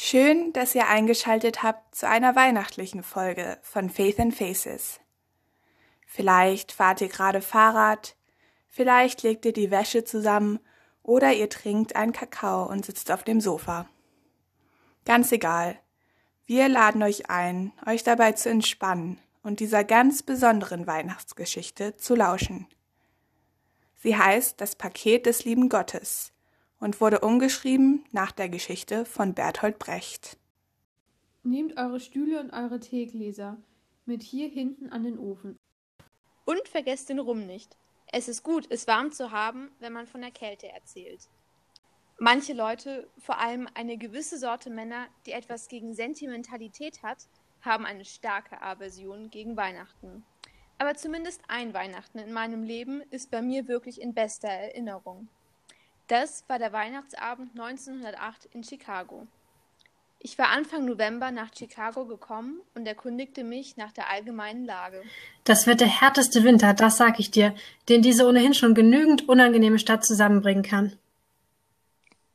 Schön, 0.00 0.52
dass 0.52 0.76
ihr 0.76 0.86
eingeschaltet 0.86 1.64
habt 1.64 1.92
zu 1.92 2.08
einer 2.08 2.36
weihnachtlichen 2.36 3.02
Folge 3.02 3.58
von 3.62 3.90
Faith 3.90 4.20
and 4.20 4.32
Faces. 4.32 5.00
Vielleicht 6.06 6.70
fahrt 6.70 7.00
ihr 7.00 7.08
gerade 7.08 7.42
Fahrrad, 7.42 8.14
vielleicht 8.68 9.24
legt 9.24 9.44
ihr 9.44 9.52
die 9.52 9.72
Wäsche 9.72 10.04
zusammen 10.04 10.60
oder 11.02 11.32
ihr 11.32 11.50
trinkt 11.50 11.96
einen 11.96 12.12
Kakao 12.12 12.66
und 12.66 12.86
sitzt 12.86 13.10
auf 13.10 13.24
dem 13.24 13.40
Sofa. 13.40 13.88
Ganz 15.04 15.32
egal. 15.32 15.76
Wir 16.46 16.68
laden 16.68 17.02
euch 17.02 17.28
ein, 17.28 17.72
euch 17.84 18.04
dabei 18.04 18.32
zu 18.32 18.50
entspannen 18.50 19.18
und 19.42 19.58
dieser 19.58 19.82
ganz 19.82 20.22
besonderen 20.22 20.86
Weihnachtsgeschichte 20.86 21.96
zu 21.96 22.14
lauschen. 22.14 22.68
Sie 23.96 24.16
heißt 24.16 24.60
Das 24.60 24.76
Paket 24.76 25.26
des 25.26 25.44
lieben 25.44 25.68
Gottes 25.68 26.32
und 26.80 27.00
wurde 27.00 27.20
umgeschrieben 27.20 28.04
nach 28.12 28.32
der 28.32 28.48
Geschichte 28.48 29.04
von 29.04 29.34
Bertolt 29.34 29.78
Brecht. 29.78 30.38
Nehmt 31.42 31.76
eure 31.76 32.00
Stühle 32.00 32.40
und 32.40 32.50
eure 32.50 32.80
Teegläser 32.80 33.56
mit 34.06 34.22
hier 34.22 34.48
hinten 34.48 34.90
an 34.90 35.04
den 35.04 35.18
Ofen. 35.18 35.58
Und 36.44 36.66
vergesst 36.68 37.08
den 37.08 37.18
Rum 37.18 37.46
nicht. 37.46 37.76
Es 38.10 38.28
ist 38.28 38.42
gut, 38.42 38.66
es 38.70 38.86
warm 38.86 39.12
zu 39.12 39.32
haben, 39.32 39.70
wenn 39.80 39.92
man 39.92 40.06
von 40.06 40.22
der 40.22 40.30
Kälte 40.30 40.68
erzählt. 40.68 41.28
Manche 42.18 42.54
Leute, 42.54 43.08
vor 43.18 43.38
allem 43.38 43.68
eine 43.74 43.96
gewisse 43.96 44.38
Sorte 44.38 44.70
Männer, 44.70 45.06
die 45.26 45.32
etwas 45.32 45.68
gegen 45.68 45.94
Sentimentalität 45.94 47.02
hat, 47.02 47.28
haben 47.60 47.86
eine 47.86 48.04
starke 48.04 48.60
Aversion 48.62 49.30
gegen 49.30 49.56
Weihnachten. 49.56 50.24
Aber 50.78 50.94
zumindest 50.94 51.42
ein 51.48 51.74
Weihnachten 51.74 52.18
in 52.18 52.32
meinem 52.32 52.62
Leben 52.62 53.02
ist 53.10 53.30
bei 53.30 53.42
mir 53.42 53.68
wirklich 53.68 54.00
in 54.00 54.14
bester 54.14 54.48
Erinnerung. 54.48 55.28
Das 56.08 56.48
war 56.48 56.58
der 56.58 56.72
Weihnachtsabend 56.72 57.50
1908 57.50 58.46
in 58.52 58.64
Chicago. 58.64 59.26
Ich 60.20 60.36
war 60.38 60.48
Anfang 60.48 60.84
November 60.84 61.30
nach 61.30 61.50
Chicago 61.56 62.06
gekommen 62.06 62.60
und 62.74 62.86
erkundigte 62.86 63.44
mich 63.44 63.76
nach 63.76 63.92
der 63.92 64.10
allgemeinen 64.10 64.64
Lage. 64.64 65.02
Das 65.44 65.66
wird 65.66 65.80
der 65.80 65.86
härteste 65.86 66.42
Winter, 66.42 66.74
das 66.74 66.96
sag 66.96 67.20
ich 67.20 67.30
dir, 67.30 67.54
den 67.88 68.02
diese 68.02 68.26
ohnehin 68.26 68.54
schon 68.54 68.74
genügend 68.74 69.28
unangenehme 69.28 69.78
Stadt 69.78 70.04
zusammenbringen 70.04 70.64
kann. 70.64 70.98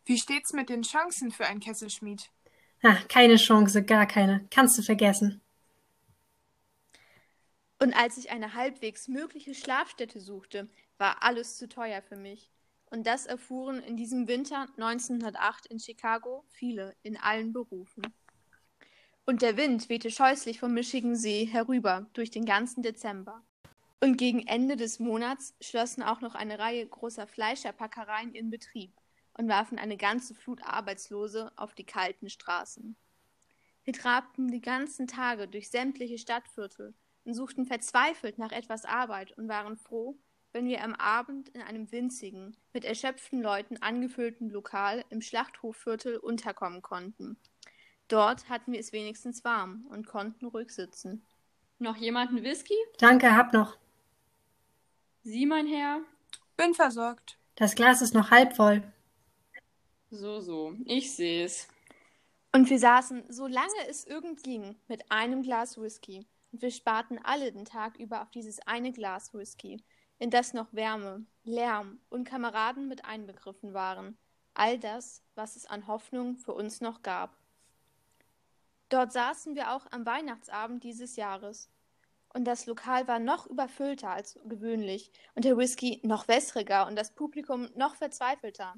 Wie 0.06 0.20
steht's 0.20 0.54
mit 0.54 0.70
den 0.70 0.84
Chancen 0.84 1.32
für 1.32 1.46
ein 1.46 1.60
Kesselschmied? 1.60 2.30
Ah, 2.84 2.98
keine 3.10 3.38
Chance, 3.38 3.84
gar 3.84 4.06
keine. 4.06 4.46
Kannst 4.52 4.78
du 4.78 4.82
vergessen. 4.82 5.42
Und 7.80 7.94
als 7.94 8.18
ich 8.18 8.30
eine 8.30 8.54
halbwegs 8.54 9.08
mögliche 9.08 9.56
Schlafstätte 9.56 10.22
suchte, 10.22 10.70
war 11.00 11.24
alles 11.24 11.58
zu 11.58 11.68
teuer 11.68 12.02
für 12.02 12.18
mich. 12.18 12.53
Und 12.94 13.08
das 13.08 13.26
erfuhren 13.26 13.82
in 13.82 13.98
diesem 13.98 14.28
Winter 14.28 14.68
1908 14.78 15.66
in 15.66 15.80
Chicago 15.80 16.46
viele 16.50 16.96
in 17.02 17.18
allen 17.18 17.52
Berufen. 17.52 18.04
Und 19.26 19.42
der 19.42 19.58
Wind 19.58 19.90
wehte 19.90 20.12
scheußlich 20.12 20.60
vom 20.60 20.76
Michigan 20.76 21.16
See 21.16 21.46
herüber 21.46 22.06
durch 22.14 22.30
den 22.30 22.46
ganzen 22.46 22.84
Dezember. 22.84 23.44
Und 24.00 24.18
gegen 24.18 24.46
Ende 24.46 24.76
des 24.76 25.00
Monats 25.00 25.56
schlossen 25.60 26.04
auch 26.04 26.22
noch 26.22 26.36
eine 26.36 26.60
Reihe 26.60 26.86
großer 26.86 27.26
Fleischerpackereien 27.26 28.36
in 28.36 28.52
Betrieb 28.52 28.94
und 29.36 29.50
warfen 29.50 29.80
eine 29.80 29.98
ganze 29.98 30.36
Flut 30.36 30.62
Arbeitslose 30.62 31.52
auf 31.56 31.74
die 31.74 31.88
kalten 31.88 32.30
Straßen. 32.30 32.96
Wir 33.86 33.94
trabten 33.94 34.50
die 34.50 34.62
ganzen 34.62 35.08
Tage 35.08 35.48
durch 35.48 35.72
sämtliche 35.72 36.20
Stadtviertel 36.20 36.94
und 37.24 37.34
suchten 37.34 37.66
verzweifelt 37.66 38.38
nach 38.38 38.52
etwas 38.52 38.86
Arbeit 38.86 39.36
und 39.36 39.48
waren 39.48 39.78
froh, 39.78 40.16
wenn 40.54 40.68
wir 40.68 40.84
am 40.84 40.94
Abend 40.96 41.50
in 41.50 41.62
einem 41.62 41.92
winzigen, 41.92 42.56
mit 42.74 42.86
erschöpften 42.86 43.42
Leuten 43.42 43.78
angefüllten 43.78 44.50
Lokal 44.50 45.04
im 45.10 45.22
Schlachthofviertel 45.22 46.18
unterkommen 46.18 46.82
konnten. 46.82 47.38
Dort 48.08 48.48
hatten 48.50 48.72
wir 48.72 48.80
es 48.80 48.94
wenigstens 48.94 49.44
warm 49.44 49.88
und 49.90 50.08
konnten 50.08 50.46
ruhig 50.46 50.70
sitzen. 50.70 51.26
Noch 51.80 51.98
jemanden 51.98 52.44
Whisky? 52.44 52.76
Danke, 53.00 53.36
hab 53.36 53.54
noch. 53.54 53.78
Sie, 55.24 55.46
mein 55.46 55.68
Herr? 55.68 56.02
Bin 56.56 56.74
versorgt. 56.74 57.38
Das 57.56 57.76
Glas 57.76 58.02
ist 58.02 58.14
noch 58.14 58.30
halb 58.30 58.56
voll. 58.56 58.84
So, 60.12 60.42
so, 60.42 60.76
ich 60.86 61.16
seh's. 61.16 61.68
Und 62.52 62.70
wir 62.70 62.78
saßen, 62.78 63.24
solange 63.30 63.88
es 63.90 64.06
irgend 64.06 64.44
ging, 64.44 64.76
mit 64.88 65.12
einem 65.12 65.42
Glas 65.42 65.82
Whisky. 65.82 66.28
Und 66.52 66.62
wir 66.62 66.70
sparten 66.70 67.20
alle 67.24 67.52
den 67.52 67.66
Tag 67.66 67.98
über 67.98 68.22
auf 68.22 68.30
dieses 68.30 68.60
eine 68.68 68.92
Glas 68.92 69.34
Whisky, 69.34 69.84
in 70.24 70.30
das 70.30 70.54
noch 70.54 70.72
Wärme, 70.72 71.26
Lärm 71.44 72.00
und 72.10 72.24
Kameraden 72.24 72.88
mit 72.88 73.04
einbegriffen 73.04 73.74
waren. 73.74 74.18
All 74.54 74.80
das, 74.80 75.22
was 75.36 75.58
es 75.58 75.66
an 75.66 75.86
Hoffnung 75.86 76.38
für 76.38 76.54
uns 76.54 76.80
noch 76.80 77.02
gab. 77.02 77.36
Dort 78.88 79.12
saßen 79.12 79.54
wir 79.58 79.74
auch 79.74 79.86
am 79.92 80.06
Weihnachtsabend 80.06 80.82
dieses 80.86 81.18
Jahres. 81.18 81.70
Und 82.30 82.46
das 82.46 82.68
Lokal 82.68 83.06
war 83.06 83.20
noch 83.20 83.48
überfüllter 83.48 84.12
als 84.12 84.40
gewöhnlich 84.46 85.12
und 85.36 85.44
der 85.44 85.58
Whisky 85.58 86.00
noch 86.04 86.30
wässriger 86.30 86.88
und 86.88 86.96
das 86.96 87.14
Publikum 87.14 87.68
noch 87.76 87.96
verzweifelter. 87.96 88.76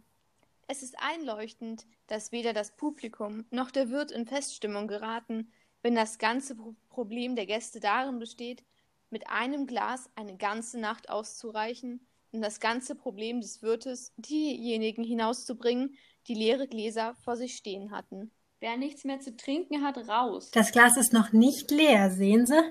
Es 0.66 0.82
ist 0.82 0.96
einleuchtend, 0.98 1.86
dass 2.08 2.32
weder 2.32 2.54
das 2.54 2.76
Publikum 2.76 3.46
noch 3.52 3.70
der 3.70 3.92
Wirt 3.92 4.10
in 4.10 4.26
Feststimmung 4.26 4.88
geraten, 4.88 5.52
wenn 5.84 5.94
das 5.94 6.18
ganze 6.18 6.56
Problem 6.90 7.36
der 7.36 7.46
Gäste 7.46 7.80
darin 7.80 8.18
besteht, 8.18 8.64
mit 9.10 9.30
einem 9.30 9.68
Glas 9.68 10.10
eine 10.16 10.38
ganze 10.38 10.80
Nacht 10.80 11.10
auszureichen, 11.10 12.06
um 12.32 12.42
das 12.42 12.60
ganze 12.60 12.96
Problem 12.96 13.42
des 13.42 13.62
Wirtes 13.62 14.14
diejenigen 14.18 15.04
hinauszubringen, 15.04 15.98
die 16.28 16.34
leere 16.34 16.68
Gläser 16.68 17.16
vor 17.24 17.36
sich 17.36 17.56
stehen 17.56 17.92
hatten. 17.92 18.32
Wer 18.60 18.78
nichts 18.78 19.04
mehr 19.04 19.20
zu 19.20 19.36
trinken 19.36 19.84
hat, 19.84 19.98
raus. 20.10 20.52
Das 20.52 20.72
Glas 20.72 20.98
ist 20.98 21.14
noch 21.14 21.32
nicht 21.34 21.72
leer, 21.72 22.10
sehen 22.10 22.46
Sie? 22.46 22.62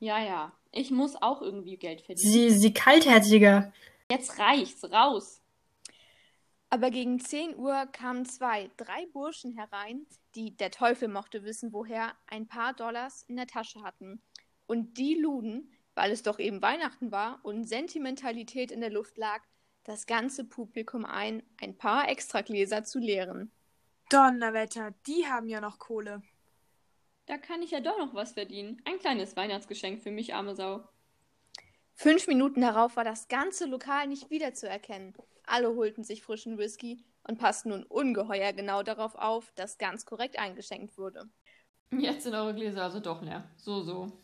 Ja, 0.00 0.22
ja. 0.22 0.52
Ich 0.72 0.90
muss 0.90 1.14
auch 1.22 1.40
irgendwie 1.40 1.76
Geld 1.76 2.02
verdienen. 2.02 2.32
Sie, 2.32 2.50
Sie 2.50 2.74
kaltherziger. 2.74 3.72
Jetzt 4.10 4.38
reicht's, 4.38 4.84
raus. 4.84 5.40
Aber 6.68 6.90
gegen 6.90 7.20
zehn 7.20 7.56
Uhr 7.56 7.86
kamen 7.92 8.26
zwei, 8.26 8.68
drei 8.76 9.06
Burschen 9.12 9.52
herein, 9.52 10.06
die, 10.34 10.56
der 10.56 10.72
Teufel 10.72 11.06
mochte 11.06 11.44
wissen 11.44 11.72
woher, 11.72 12.12
ein 12.26 12.48
paar 12.48 12.74
Dollars 12.74 13.22
in 13.28 13.36
der 13.36 13.46
Tasche 13.46 13.82
hatten. 13.82 14.20
Und 14.74 14.98
die 14.98 15.14
luden, 15.14 15.70
weil 15.94 16.10
es 16.10 16.24
doch 16.24 16.40
eben 16.40 16.60
Weihnachten 16.60 17.12
war 17.12 17.38
und 17.44 17.62
Sentimentalität 17.62 18.72
in 18.72 18.80
der 18.80 18.90
Luft 18.90 19.16
lag, 19.16 19.40
das 19.84 20.06
ganze 20.06 20.42
Publikum 20.44 21.04
ein, 21.04 21.44
ein 21.62 21.78
paar 21.78 22.08
Extragläser 22.08 22.82
zu 22.82 22.98
leeren. 22.98 23.52
Donnerwetter, 24.10 24.92
die 25.06 25.28
haben 25.28 25.46
ja 25.46 25.60
noch 25.60 25.78
Kohle. 25.78 26.22
Da 27.26 27.38
kann 27.38 27.62
ich 27.62 27.70
ja 27.70 27.78
doch 27.78 27.96
noch 27.98 28.14
was 28.14 28.32
verdienen. 28.32 28.82
Ein 28.84 28.98
kleines 28.98 29.36
Weihnachtsgeschenk 29.36 30.02
für 30.02 30.10
mich, 30.10 30.34
arme 30.34 30.56
Sau. 30.56 30.82
Fünf 31.94 32.26
Minuten 32.26 32.60
darauf 32.60 32.96
war 32.96 33.04
das 33.04 33.28
ganze 33.28 33.66
Lokal 33.66 34.08
nicht 34.08 34.30
wiederzuerkennen. 34.30 35.14
Alle 35.46 35.76
holten 35.76 36.02
sich 36.02 36.24
frischen 36.24 36.58
Whisky 36.58 37.04
und 37.22 37.38
passten 37.38 37.68
nun 37.68 37.84
ungeheuer 37.84 38.52
genau 38.52 38.82
darauf 38.82 39.14
auf, 39.14 39.52
dass 39.54 39.78
ganz 39.78 40.04
korrekt 40.04 40.36
eingeschenkt 40.36 40.98
wurde. 40.98 41.30
Jetzt 41.92 42.24
sind 42.24 42.34
eure 42.34 42.56
Gläser 42.56 42.82
also 42.82 42.98
doch 42.98 43.22
leer. 43.22 43.48
So, 43.56 43.80
so. 43.82 44.23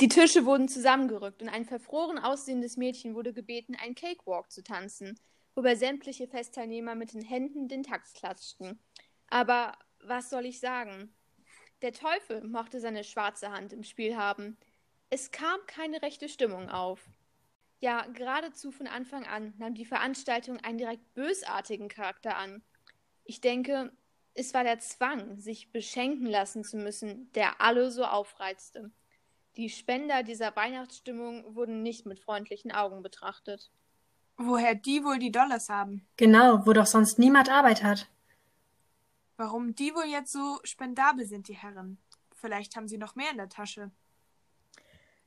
Die 0.00 0.08
Tische 0.08 0.44
wurden 0.44 0.68
zusammengerückt 0.68 1.40
und 1.40 1.48
ein 1.48 1.64
verfroren 1.64 2.18
aussehendes 2.18 2.76
Mädchen 2.76 3.14
wurde 3.14 3.32
gebeten, 3.32 3.76
ein 3.80 3.94
Cakewalk 3.94 4.50
zu 4.50 4.64
tanzen, 4.64 5.20
wobei 5.54 5.76
sämtliche 5.76 6.26
Festteilnehmer 6.26 6.96
mit 6.96 7.14
den 7.14 7.22
Händen 7.22 7.68
den 7.68 7.84
Takt 7.84 8.12
klatschten. 8.14 8.80
Aber 9.28 9.78
was 10.00 10.30
soll 10.30 10.46
ich 10.46 10.58
sagen? 10.58 11.14
Der 11.82 11.92
Teufel 11.92 12.42
mochte 12.44 12.80
seine 12.80 13.04
schwarze 13.04 13.52
Hand 13.52 13.72
im 13.72 13.84
Spiel 13.84 14.16
haben. 14.16 14.56
Es 15.10 15.30
kam 15.30 15.60
keine 15.68 16.02
rechte 16.02 16.28
Stimmung 16.28 16.70
auf. 16.70 17.00
Ja, 17.78 18.06
geradezu 18.06 18.72
von 18.72 18.88
Anfang 18.88 19.24
an 19.26 19.54
nahm 19.58 19.74
die 19.74 19.84
Veranstaltung 19.84 20.58
einen 20.58 20.78
direkt 20.78 21.14
bösartigen 21.14 21.88
Charakter 21.88 22.36
an. 22.36 22.64
Ich 23.24 23.40
denke, 23.40 23.92
es 24.34 24.54
war 24.54 24.64
der 24.64 24.80
Zwang, 24.80 25.38
sich 25.38 25.70
beschenken 25.70 26.26
lassen 26.26 26.64
zu 26.64 26.78
müssen, 26.78 27.30
der 27.34 27.60
alle 27.60 27.92
so 27.92 28.04
aufreizte. 28.04 28.90
Die 29.56 29.68
Spender 29.68 30.22
dieser 30.24 30.56
Weihnachtsstimmung 30.56 31.54
wurden 31.54 31.82
nicht 31.82 32.06
mit 32.06 32.18
freundlichen 32.18 32.72
Augen 32.72 33.02
betrachtet. 33.02 33.70
Woher 34.36 34.74
die 34.74 35.04
wohl 35.04 35.18
die 35.18 35.30
Dollars 35.30 35.68
haben? 35.68 36.04
Genau, 36.16 36.66
wo 36.66 36.72
doch 36.72 36.86
sonst 36.86 37.20
niemand 37.20 37.48
Arbeit 37.48 37.84
hat. 37.84 38.08
Warum 39.36 39.74
die 39.74 39.94
wohl 39.94 40.06
jetzt 40.06 40.32
so 40.32 40.58
spendabel 40.64 41.24
sind, 41.24 41.46
die 41.46 41.56
Herren? 41.56 41.98
Vielleicht 42.34 42.74
haben 42.74 42.88
sie 42.88 42.98
noch 42.98 43.14
mehr 43.14 43.30
in 43.30 43.36
der 43.36 43.48
Tasche. 43.48 43.92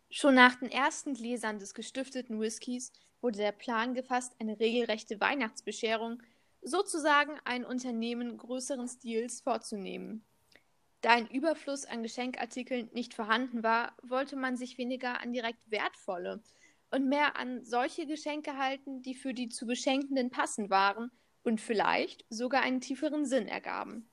Schon 0.09 0.35
nach 0.35 0.55
den 0.55 0.71
ersten 0.71 1.13
Gläsern 1.13 1.59
des 1.59 1.73
gestifteten 1.73 2.39
Whiskys 2.39 2.91
wurde 3.21 3.37
der 3.37 3.51
Plan 3.53 3.93
gefasst, 3.93 4.33
eine 4.39 4.59
regelrechte 4.59 5.19
Weihnachtsbescherung, 5.19 6.21
sozusagen 6.61 7.33
ein 7.45 7.65
Unternehmen 7.65 8.37
größeren 8.37 8.87
Stils, 8.87 9.41
vorzunehmen. 9.41 10.23
Da 11.01 11.11
ein 11.11 11.27
Überfluss 11.27 11.85
an 11.85 12.01
Geschenkartikeln 12.01 12.89
nicht 12.93 13.13
vorhanden 13.13 13.63
war, 13.63 13.95
wollte 14.01 14.35
man 14.35 14.57
sich 14.57 14.77
weniger 14.77 15.21
an 15.21 15.31
direkt 15.31 15.69
wertvolle 15.69 16.41
und 16.89 17.07
mehr 17.07 17.37
an 17.37 17.63
solche 17.63 18.07
Geschenke 18.07 18.57
halten, 18.57 19.01
die 19.01 19.13
für 19.13 19.33
die 19.33 19.49
zu 19.49 19.67
Beschenkenden 19.67 20.31
passend 20.31 20.69
waren 20.69 21.11
und 21.43 21.61
vielleicht 21.61 22.25
sogar 22.29 22.61
einen 22.61 22.81
tieferen 22.81 23.25
Sinn 23.25 23.47
ergaben. 23.47 24.09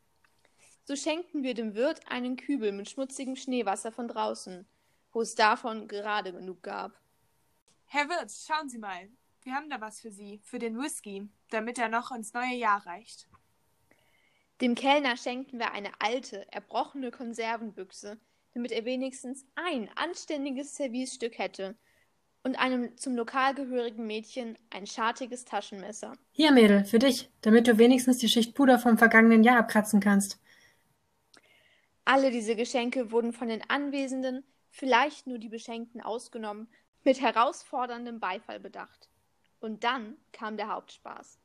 So 0.84 0.96
schenkten 0.96 1.42
wir 1.42 1.54
dem 1.54 1.74
Wirt 1.74 2.06
einen 2.10 2.36
Kübel 2.36 2.70
mit 2.72 2.90
schmutzigem 2.90 3.36
Schneewasser 3.36 3.90
von 3.90 4.06
draußen, 4.06 4.66
wo 5.12 5.22
es 5.22 5.34
davon 5.34 5.88
gerade 5.88 6.32
genug 6.32 6.62
gab. 6.62 6.92
Herr 7.86 8.08
Wirt, 8.08 8.30
schauen 8.30 8.68
Sie 8.68 8.78
mal. 8.78 9.08
Wir 9.42 9.54
haben 9.54 9.70
da 9.70 9.80
was 9.80 10.00
für 10.00 10.10
Sie, 10.10 10.40
für 10.42 10.58
den 10.58 10.78
Whisky, 10.78 11.28
damit 11.50 11.78
er 11.78 11.88
noch 11.88 12.12
ins 12.12 12.34
neue 12.34 12.54
Jahr 12.54 12.84
reicht. 12.86 13.28
Dem 14.64 14.74
Kellner 14.74 15.18
schenkten 15.18 15.58
wir 15.58 15.72
eine 15.72 15.90
alte, 15.98 16.50
erbrochene 16.50 17.10
Konservenbüchse, 17.10 18.18
damit 18.54 18.72
er 18.72 18.86
wenigstens 18.86 19.44
ein 19.56 19.90
anständiges 19.94 20.74
Servicestück 20.74 21.36
hätte, 21.36 21.76
und 22.42 22.58
einem 22.58 22.96
zum 22.96 23.14
Lokal 23.14 23.54
gehörigen 23.54 24.06
Mädchen 24.06 24.56
ein 24.70 24.86
schartiges 24.86 25.44
Taschenmesser. 25.44 26.14
Hier, 26.32 26.50
Mädel, 26.50 26.86
für 26.86 26.98
dich, 26.98 27.28
damit 27.42 27.68
du 27.68 27.76
wenigstens 27.76 28.16
die 28.16 28.28
Schicht 28.30 28.54
Puder 28.54 28.78
vom 28.78 28.96
vergangenen 28.96 29.44
Jahr 29.44 29.58
abkratzen 29.58 30.00
kannst. 30.00 30.40
Alle 32.06 32.30
diese 32.30 32.56
Geschenke 32.56 33.12
wurden 33.12 33.34
von 33.34 33.48
den 33.48 33.68
Anwesenden, 33.68 34.44
vielleicht 34.70 35.26
nur 35.26 35.36
die 35.36 35.50
Beschenkten 35.50 36.00
ausgenommen, 36.00 36.68
mit 37.02 37.20
herausforderndem 37.20 38.18
Beifall 38.18 38.60
bedacht. 38.60 39.10
Und 39.60 39.84
dann 39.84 40.16
kam 40.32 40.56
der 40.56 40.68
Hauptspaß. 40.68 41.38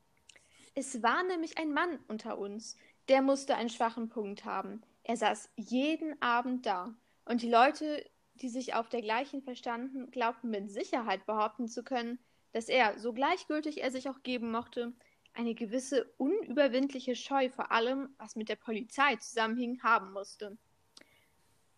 Es 0.73 1.03
war 1.03 1.23
nämlich 1.23 1.57
ein 1.57 1.73
Mann 1.73 1.99
unter 2.07 2.37
uns, 2.37 2.77
der 3.09 3.21
musste 3.21 3.55
einen 3.55 3.69
schwachen 3.69 4.09
Punkt 4.09 4.45
haben. 4.45 4.81
Er 5.03 5.17
saß 5.17 5.49
jeden 5.55 6.21
Abend 6.21 6.65
da, 6.65 6.93
und 7.25 7.43
die 7.43 7.49
Leute, 7.49 8.03
die 8.35 8.49
sich 8.49 8.73
auf 8.73 8.89
der 8.89 9.01
gleichen 9.01 9.43
verstanden, 9.43 10.09
glaubten 10.09 10.49
mit 10.49 10.71
Sicherheit 10.71 11.27
behaupten 11.27 11.67
zu 11.67 11.83
können, 11.83 12.17
dass 12.53 12.69
er, 12.69 12.97
so 12.97 13.13
gleichgültig 13.13 13.83
er 13.83 13.91
sich 13.91 14.09
auch 14.09 14.23
geben 14.23 14.51
mochte, 14.51 14.93
eine 15.33 15.53
gewisse 15.53 16.11
unüberwindliche 16.17 17.15
Scheu 17.15 17.49
vor 17.49 17.71
allem, 17.71 18.09
was 18.17 18.35
mit 18.35 18.49
der 18.49 18.55
Polizei 18.55 19.15
zusammenhing, 19.17 19.81
haben 19.83 20.11
musste. 20.11 20.57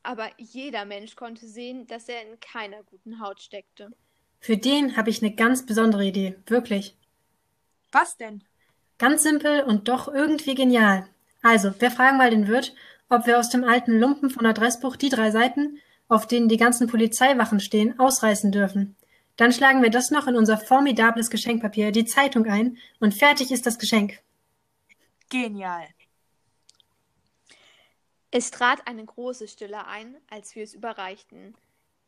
Aber 0.03 0.29
jeder 0.37 0.85
Mensch 0.85 1.15
konnte 1.17 1.47
sehen, 1.47 1.85
dass 1.85 2.07
er 2.07 2.21
in 2.21 2.39
keiner 2.39 2.83
guten 2.83 3.19
Haut 3.19 3.41
steckte. 3.41 3.91
Für 4.39 4.57
den 4.57 4.95
habe 4.95 5.09
ich 5.09 5.21
eine 5.21 5.35
ganz 5.35 5.65
besondere 5.65 6.05
Idee, 6.05 6.39
wirklich. 6.47 6.95
Was 7.91 8.15
denn? 8.17 8.43
Ganz 8.97 9.23
simpel 9.23 9.63
und 9.63 9.89
doch 9.89 10.07
irgendwie 10.07 10.55
genial. 10.55 11.09
Also, 11.41 11.73
wir 11.79 11.91
fragen 11.91 12.17
mal 12.17 12.29
den 12.29 12.47
Wirt, 12.47 12.73
ob 13.09 13.25
wir 13.25 13.39
aus 13.39 13.49
dem 13.49 13.63
alten 13.63 13.99
Lumpen 13.99 14.29
von 14.29 14.45
Adressbuch 14.45 14.95
die 14.95 15.09
drei 15.09 15.31
Seiten, 15.31 15.79
auf 16.07 16.27
denen 16.27 16.49
die 16.49 16.57
ganzen 16.57 16.87
Polizeiwachen 16.87 17.59
stehen, 17.59 17.99
ausreißen 17.99 18.51
dürfen. 18.51 18.95
Dann 19.37 19.51
schlagen 19.51 19.81
wir 19.81 19.89
das 19.89 20.11
noch 20.11 20.27
in 20.27 20.35
unser 20.35 20.57
formidables 20.57 21.29
Geschenkpapier, 21.29 21.91
die 21.91 22.05
Zeitung 22.05 22.45
ein, 22.45 22.77
und 22.99 23.13
fertig 23.13 23.51
ist 23.51 23.65
das 23.65 23.79
Geschenk. 23.79 24.19
Genial. 25.29 25.87
Es 28.29 28.51
trat 28.51 28.87
eine 28.87 29.03
große 29.03 29.47
Stille 29.47 29.87
ein, 29.87 30.15
als 30.29 30.55
wir 30.55 30.63
es 30.63 30.73
überreichten. 30.73 31.55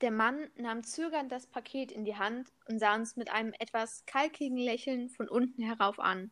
Der 0.01 0.11
Mann 0.11 0.47
nahm 0.55 0.83
zögernd 0.83 1.31
das 1.31 1.47
Paket 1.47 1.91
in 1.91 2.05
die 2.05 2.17
Hand 2.17 2.49
und 2.67 2.79
sah 2.79 2.95
uns 2.95 3.15
mit 3.15 3.31
einem 3.31 3.53
etwas 3.59 4.05
kalkigen 4.05 4.57
Lächeln 4.57 5.09
von 5.09 5.27
unten 5.27 5.63
herauf 5.63 5.99
an. 5.99 6.31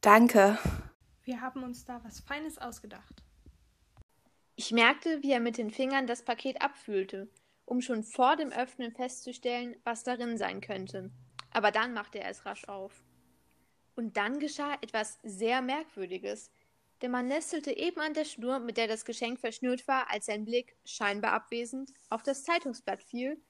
Danke. 0.00 0.58
Wir 1.24 1.40
haben 1.40 1.62
uns 1.62 1.84
da 1.84 2.02
was 2.04 2.20
Feines 2.20 2.58
ausgedacht. 2.58 3.22
Ich 4.56 4.72
merkte, 4.72 5.22
wie 5.22 5.32
er 5.32 5.40
mit 5.40 5.56
den 5.56 5.70
Fingern 5.70 6.06
das 6.06 6.24
Paket 6.24 6.60
abfühlte, 6.60 7.28
um 7.64 7.80
schon 7.80 8.02
vor 8.02 8.36
dem 8.36 8.50
Öffnen 8.50 8.92
festzustellen, 8.92 9.76
was 9.84 10.02
darin 10.02 10.36
sein 10.36 10.60
könnte. 10.60 11.10
Aber 11.52 11.70
dann 11.70 11.94
machte 11.94 12.18
er 12.20 12.30
es 12.30 12.44
rasch 12.44 12.66
auf. 12.68 13.04
Und 13.94 14.16
dann 14.16 14.40
geschah 14.40 14.74
etwas 14.80 15.18
sehr 15.22 15.62
Merkwürdiges. 15.62 16.50
Der 17.02 17.08
Mann 17.08 17.28
nestelte 17.28 17.76
eben 17.76 18.00
an 18.00 18.14
der 18.14 18.24
Schnur, 18.24 18.58
mit 18.58 18.76
der 18.76 18.88
das 18.88 19.04
Geschenk 19.04 19.38
verschnürt 19.38 19.86
war, 19.86 20.10
als 20.10 20.26
sein 20.26 20.44
Blick, 20.44 20.76
scheinbar 20.84 21.32
abwesend, 21.32 21.92
auf 22.08 22.22
das 22.22 22.44
Zeitungsblatt 22.44 23.02
fiel, 23.02 23.40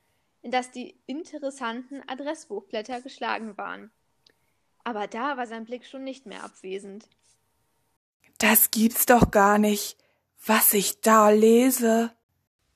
in 0.43 0.51
das 0.51 0.71
die 0.71 0.99
interessanten 1.07 2.07
Adressbuchblätter 2.09 3.01
geschlagen 3.01 3.57
waren. 3.57 3.91
Aber 4.85 5.07
da 5.07 5.37
war 5.37 5.47
sein 5.47 5.65
Blick 5.65 5.87
schon 5.87 6.05
nicht 6.05 6.27
mehr 6.27 6.43
abwesend. 6.43 7.09
Das 8.43 8.73
gibt's 8.73 9.07
doch 9.07 9.31
gar 9.31 9.57
nicht, 9.59 9.97
was 10.45 10.75
ich 10.75 11.01
da 11.01 11.31
lese. 11.31 12.11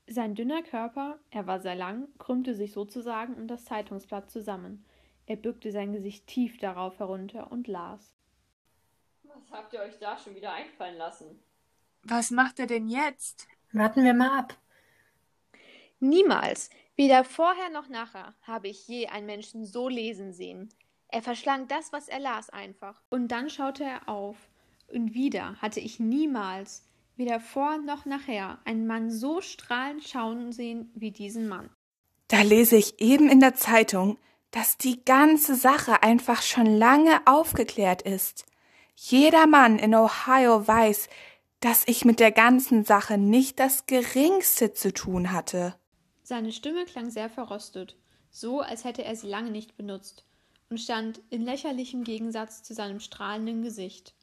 Sein 0.07 0.37
dünner 0.37 0.63
Körper, 0.63 1.19
er 1.31 1.49
war 1.49 1.59
sehr 1.59 1.75
lang, 1.75 2.07
krümmte 2.19 2.55
sich 2.55 2.71
sozusagen 2.71 3.35
um 3.35 3.49
das 3.49 3.65
Zeitungsblatt 3.65 4.31
zusammen. 4.31 4.85
Er 5.27 5.35
bückte 5.35 5.73
sein 5.73 5.93
Gesicht 5.93 6.29
tief 6.29 6.57
darauf 6.59 7.01
herunter 7.01 7.51
und 7.51 7.67
las. 7.67 8.15
Was 9.25 9.51
habt 9.51 9.73
ihr 9.73 9.81
euch 9.81 9.99
da 9.99 10.17
schon 10.17 10.37
wieder 10.37 10.53
einfallen 10.53 10.99
lassen? 10.99 11.43
Was 12.05 12.31
macht 12.31 12.61
er 12.61 12.69
denn 12.69 12.87
jetzt? 12.87 13.49
Warten 13.73 14.05
wir 14.05 14.15
mal 14.15 14.39
ab. 14.39 14.57
Niemals, 15.99 16.71
weder 16.95 17.25
vorher 17.25 17.71
noch 17.71 17.89
nachher, 17.89 18.35
habe 18.43 18.69
ich 18.69 18.87
je 18.87 19.09
einen 19.09 19.27
Menschen 19.27 19.65
so 19.65 19.89
lesen 19.89 20.33
sehen. 20.33 20.69
Er 21.09 21.23
verschlang 21.23 21.67
das, 21.67 21.93
was 21.93 22.07
er 22.07 22.21
las, 22.21 22.51
einfach. 22.51 23.03
Und 23.11 23.27
dann 23.29 23.51
schaute 23.51 23.83
er 23.83 24.09
auf, 24.09 24.37
und 24.88 25.15
wieder 25.15 25.56
hatte 25.56 25.81
ich 25.81 26.00
niemals, 26.00 26.87
weder 27.17 27.41
vor 27.41 27.79
noch 27.79 28.05
nachher, 28.05 28.59
einen 28.65 28.87
Mann 28.87 29.11
so 29.11 29.41
strahlend 29.41 30.05
schauen 30.05 30.53
sehen 30.53 30.91
wie 30.94 31.11
diesen 31.11 31.49
Mann. 31.49 31.71
Da 32.29 32.43
lese 32.43 32.77
ich 32.77 33.00
eben 33.00 33.29
in 33.29 33.41
der 33.41 33.55
Zeitung, 33.55 34.19
dass 34.50 34.79
die 34.79 35.05
ganze 35.05 35.55
Sache 35.55 36.03
einfach 36.03 36.43
schon 36.43 36.67
lange 36.67 37.21
aufgeklärt 37.27 38.03
ist. 38.03 38.47
Jeder 38.94 39.47
Mann 39.47 39.79
in 39.79 39.94
Ohio 39.94 40.67
weiß, 40.67 41.09
dass 41.61 41.85
ich 41.87 42.05
mit 42.05 42.21
der 42.21 42.33
ganzen 42.33 42.85
Sache 42.85 43.19
nicht 43.19 43.61
das 43.61 43.87
geringste 43.87 44.73
zu 44.73 44.93
tun 44.93 45.33
hatte. 45.33 45.75
Seine 46.23 46.53
Stimme 46.53 46.85
klang 46.87 47.11
sehr 47.11 47.31
verrostet, 47.31 47.97
so 48.31 48.61
als 48.61 48.85
hätte 48.85 49.05
er 49.05 49.15
sie 49.15 49.29
lange 49.29 49.50
nicht 49.50 49.77
benutzt, 49.77 50.27
und 50.69 50.81
stand 50.81 51.21
in 51.31 51.43
lächerlichem 51.43 52.03
Gegensatz 52.03 52.62
zu 52.62 52.75
seinem 52.75 52.99
strahlenden 52.99 53.62
Gesicht. 53.62 54.16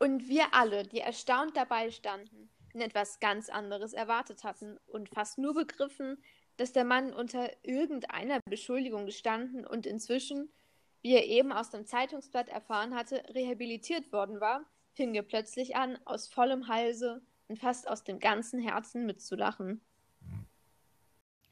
Und 0.00 0.28
wir 0.28 0.54
alle, 0.54 0.84
die 0.84 1.00
erstaunt 1.00 1.58
dabei 1.58 1.90
standen, 1.90 2.48
in 2.72 2.80
etwas 2.80 3.20
ganz 3.20 3.50
anderes 3.50 3.92
erwartet 3.92 4.44
hatten 4.44 4.78
und 4.86 5.10
fast 5.10 5.36
nur 5.36 5.52
begriffen, 5.52 6.16
dass 6.56 6.72
der 6.72 6.84
Mann 6.84 7.12
unter 7.12 7.50
irgendeiner 7.62 8.40
Beschuldigung 8.48 9.04
gestanden 9.04 9.66
und 9.66 9.84
inzwischen, 9.84 10.50
wie 11.02 11.12
er 11.12 11.26
eben 11.26 11.52
aus 11.52 11.68
dem 11.68 11.84
Zeitungsblatt 11.84 12.48
erfahren 12.48 12.94
hatte, 12.94 13.22
rehabilitiert 13.34 14.10
worden 14.10 14.40
war, 14.40 14.64
fing 14.94 15.14
er 15.14 15.22
plötzlich 15.22 15.76
an, 15.76 15.98
aus 16.06 16.28
vollem 16.28 16.68
Halse 16.68 17.20
und 17.48 17.58
fast 17.58 17.86
aus 17.86 18.02
dem 18.02 18.20
ganzen 18.20 18.58
Herzen 18.58 19.04
mitzulachen. 19.04 19.82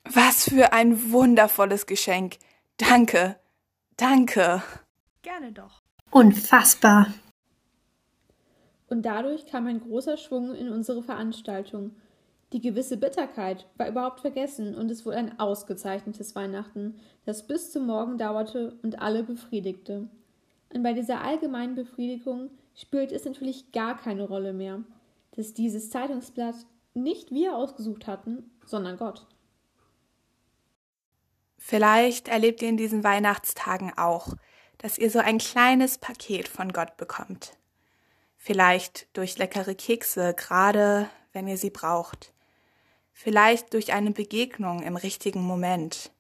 Was 0.04 0.48
für 0.48 0.72
ein 0.72 1.12
wundervolles 1.12 1.84
Geschenk. 1.84 2.38
Danke. 2.78 3.38
Danke. 3.98 4.62
Gerne 5.20 5.52
doch. 5.52 5.82
Unfassbar. 6.10 7.12
Und 8.88 9.02
dadurch 9.02 9.46
kam 9.46 9.66
ein 9.66 9.80
großer 9.80 10.16
Schwung 10.16 10.54
in 10.54 10.68
unsere 10.68 11.02
Veranstaltung. 11.02 11.96
Die 12.52 12.60
gewisse 12.60 12.96
Bitterkeit 12.96 13.66
war 13.76 13.88
überhaupt 13.88 14.20
vergessen 14.20 14.74
und 14.74 14.90
es 14.90 15.04
wurde 15.04 15.18
ein 15.18 15.38
ausgezeichnetes 15.38 16.34
Weihnachten, 16.34 16.98
das 17.26 17.46
bis 17.46 17.70
zum 17.70 17.86
Morgen 17.86 18.16
dauerte 18.16 18.78
und 18.82 19.00
alle 19.02 19.22
befriedigte. 19.22 20.08
Und 20.72 20.82
bei 20.82 20.94
dieser 20.94 21.22
allgemeinen 21.22 21.74
Befriedigung 21.74 22.50
spielte 22.74 23.14
es 23.14 23.26
natürlich 23.26 23.72
gar 23.72 23.98
keine 23.98 24.26
Rolle 24.26 24.54
mehr, 24.54 24.82
dass 25.32 25.52
dieses 25.52 25.90
Zeitungsblatt 25.90 26.54
nicht 26.94 27.30
wir 27.30 27.54
ausgesucht 27.54 28.06
hatten, 28.06 28.50
sondern 28.64 28.96
Gott. 28.96 29.26
Vielleicht 31.58 32.28
erlebt 32.28 32.62
ihr 32.62 32.70
in 32.70 32.76
diesen 32.78 33.04
Weihnachtstagen 33.04 33.92
auch, 33.98 34.34
dass 34.78 34.96
ihr 34.96 35.10
so 35.10 35.18
ein 35.18 35.38
kleines 35.38 35.98
Paket 35.98 36.48
von 36.48 36.72
Gott 36.72 36.96
bekommt. 36.96 37.57
Vielleicht 38.48 39.14
durch 39.14 39.36
leckere 39.36 39.74
Kekse, 39.74 40.32
gerade 40.32 41.10
wenn 41.34 41.46
ihr 41.48 41.58
sie 41.58 41.68
braucht. 41.68 42.32
Vielleicht 43.12 43.74
durch 43.74 43.92
eine 43.92 44.10
Begegnung 44.10 44.82
im 44.82 44.96
richtigen 44.96 45.42
Moment. 45.42 46.12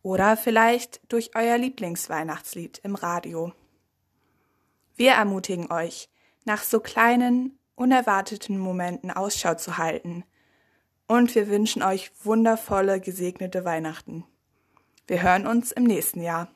Oder 0.00 0.38
vielleicht 0.38 1.02
durch 1.12 1.32
euer 1.34 1.58
Lieblingsweihnachtslied 1.58 2.80
im 2.84 2.94
Radio. 2.94 3.52
Wir 4.96 5.12
ermutigen 5.12 5.70
euch, 5.70 6.08
nach 6.46 6.62
so 6.62 6.80
kleinen, 6.80 7.58
unerwarteten 7.74 8.58
Momenten 8.58 9.10
Ausschau 9.10 9.52
zu 9.52 9.76
halten. 9.76 10.24
Und 11.06 11.34
wir 11.34 11.48
wünschen 11.48 11.82
euch 11.82 12.10
wundervolle, 12.24 12.98
gesegnete 12.98 13.66
Weihnachten. 13.66 14.24
Wir 15.06 15.20
hören 15.20 15.46
uns 15.46 15.72
im 15.72 15.84
nächsten 15.84 16.22
Jahr. 16.22 16.48